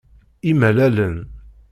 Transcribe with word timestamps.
Imalalen. 0.51 1.15